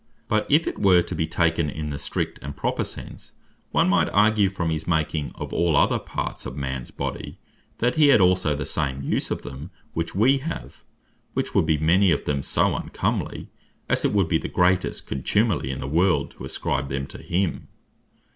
[0.27, 3.33] But if it were to be taken in the strict, and proper sense,
[3.69, 7.37] one might argue from his making of all parts of mans body,
[7.77, 10.83] that he had also the same use of them which we have;
[11.35, 13.49] which would be many of them so uncomely,
[13.87, 17.67] as it would be the greatest contumely in the world to ascribe them to him.